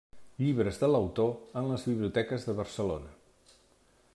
Llibres 0.43 0.79
de 0.83 0.87
l'autor 0.93 1.59
en 1.61 1.69
les 1.73 1.85
biblioteques 1.91 2.47
de 2.49 2.57
Barcelona. 2.61 3.13